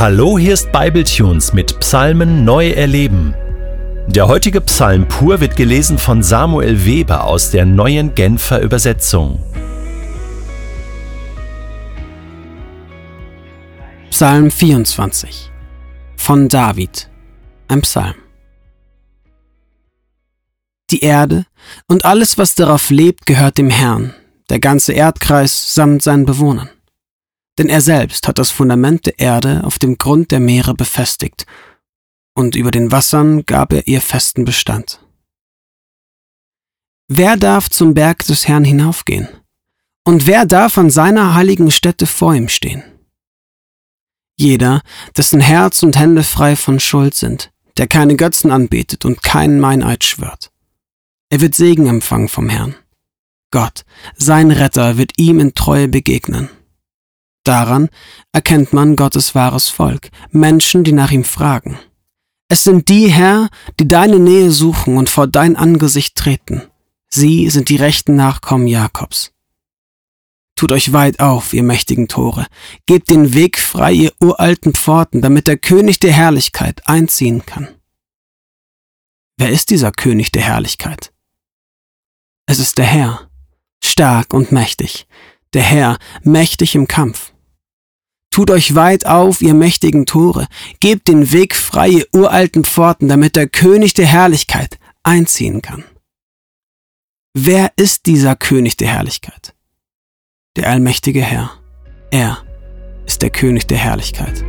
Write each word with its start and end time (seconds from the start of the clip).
Hallo, 0.00 0.38
hier 0.38 0.54
ist 0.54 0.70
Bibletunes 0.70 1.52
mit 1.52 1.80
Psalmen 1.80 2.44
neu 2.44 2.70
erleben. 2.70 3.34
Der 4.06 4.28
heutige 4.28 4.60
Psalm 4.60 5.08
pur 5.08 5.40
wird 5.40 5.56
gelesen 5.56 5.98
von 5.98 6.22
Samuel 6.22 6.84
Weber 6.84 7.24
aus 7.24 7.50
der 7.50 7.66
neuen 7.66 8.14
Genfer 8.14 8.60
Übersetzung. 8.60 9.42
Psalm 14.10 14.52
24 14.52 15.50
von 16.16 16.48
David, 16.48 17.10
ein 17.66 17.80
Psalm. 17.80 18.14
Die 20.92 21.00
Erde 21.00 21.44
und 21.88 22.04
alles, 22.04 22.38
was 22.38 22.54
darauf 22.54 22.90
lebt, 22.90 23.26
gehört 23.26 23.58
dem 23.58 23.68
Herrn, 23.68 24.14
der 24.48 24.60
ganze 24.60 24.92
Erdkreis 24.92 25.74
samt 25.74 26.04
seinen 26.04 26.24
Bewohnern 26.24 26.70
denn 27.58 27.68
er 27.68 27.80
selbst 27.80 28.28
hat 28.28 28.38
das 28.38 28.50
Fundament 28.50 29.06
der 29.06 29.18
Erde 29.18 29.64
auf 29.64 29.78
dem 29.78 29.98
Grund 29.98 30.30
der 30.30 30.40
Meere 30.40 30.74
befestigt, 30.74 31.44
und 32.34 32.54
über 32.54 32.70
den 32.70 32.92
Wassern 32.92 33.44
gab 33.46 33.72
er 33.72 33.88
ihr 33.88 34.00
festen 34.00 34.44
Bestand. 34.44 35.00
Wer 37.08 37.36
darf 37.36 37.68
zum 37.68 37.94
Berg 37.94 38.24
des 38.26 38.46
Herrn 38.46 38.64
hinaufgehen? 38.64 39.28
Und 40.04 40.26
wer 40.26 40.46
darf 40.46 40.78
an 40.78 40.88
seiner 40.88 41.34
heiligen 41.34 41.70
Stätte 41.70 42.06
vor 42.06 42.34
ihm 42.34 42.48
stehen? 42.48 42.84
Jeder, 44.36 44.82
dessen 45.16 45.40
Herz 45.40 45.82
und 45.82 45.98
Hände 45.98 46.22
frei 46.22 46.54
von 46.54 46.78
Schuld 46.78 47.14
sind, 47.14 47.50
der 47.76 47.88
keine 47.88 48.14
Götzen 48.14 48.52
anbetet 48.52 49.04
und 49.04 49.22
keinen 49.22 49.58
Meineid 49.58 50.04
schwört. 50.04 50.52
Er 51.28 51.40
wird 51.40 51.54
Segen 51.54 51.86
empfangen 51.86 52.28
vom 52.28 52.48
Herrn. 52.48 52.76
Gott, 53.50 53.84
sein 54.16 54.50
Retter, 54.50 54.96
wird 54.96 55.12
ihm 55.16 55.40
in 55.40 55.54
Treue 55.54 55.88
begegnen. 55.88 56.50
Daran 57.48 57.88
erkennt 58.30 58.74
man 58.74 58.94
Gottes 58.94 59.34
wahres 59.34 59.70
Volk, 59.70 60.10
Menschen, 60.32 60.84
die 60.84 60.92
nach 60.92 61.12
ihm 61.12 61.24
fragen. 61.24 61.78
Es 62.50 62.62
sind 62.62 62.90
die, 62.90 63.08
Herr, 63.08 63.48
die 63.80 63.88
deine 63.88 64.18
Nähe 64.18 64.50
suchen 64.50 64.98
und 64.98 65.08
vor 65.08 65.26
dein 65.26 65.56
Angesicht 65.56 66.14
treten. 66.14 66.64
Sie 67.08 67.48
sind 67.48 67.70
die 67.70 67.76
rechten 67.76 68.16
Nachkommen 68.16 68.66
Jakobs. 68.66 69.32
Tut 70.56 70.72
euch 70.72 70.92
weit 70.92 71.20
auf, 71.20 71.54
ihr 71.54 71.62
mächtigen 71.62 72.06
Tore, 72.06 72.48
gebt 72.84 73.08
den 73.08 73.32
Weg 73.32 73.58
frei, 73.58 73.94
ihr 73.94 74.12
uralten 74.20 74.74
Pforten, 74.74 75.22
damit 75.22 75.46
der 75.46 75.56
König 75.56 76.00
der 76.00 76.12
Herrlichkeit 76.12 76.86
einziehen 76.86 77.46
kann. 77.46 77.68
Wer 79.38 79.48
ist 79.48 79.70
dieser 79.70 79.90
König 79.90 80.32
der 80.32 80.42
Herrlichkeit? 80.42 81.14
Es 82.44 82.58
ist 82.58 82.76
der 82.76 82.84
Herr, 82.84 83.30
stark 83.82 84.34
und 84.34 84.52
mächtig, 84.52 85.06
der 85.54 85.62
Herr, 85.62 85.98
mächtig 86.24 86.74
im 86.74 86.86
Kampf. 86.86 87.27
Tut 88.38 88.52
euch 88.52 88.76
weit 88.76 89.04
auf, 89.04 89.42
ihr 89.42 89.52
mächtigen 89.52 90.06
Tore, 90.06 90.46
gebt 90.78 91.08
den 91.08 91.32
Weg 91.32 91.56
frei, 91.56 91.88
ihr 91.88 92.06
uralten 92.14 92.62
Pforten, 92.62 93.08
damit 93.08 93.34
der 93.34 93.48
König 93.48 93.94
der 93.94 94.06
Herrlichkeit 94.06 94.78
einziehen 95.02 95.60
kann. 95.60 95.82
Wer 97.34 97.72
ist 97.74 98.06
dieser 98.06 98.36
König 98.36 98.76
der 98.76 98.90
Herrlichkeit? 98.90 99.56
Der 100.54 100.70
allmächtige 100.70 101.20
Herr. 101.20 101.50
Er 102.12 102.38
ist 103.06 103.22
der 103.22 103.30
König 103.30 103.66
der 103.66 103.78
Herrlichkeit. 103.78 104.44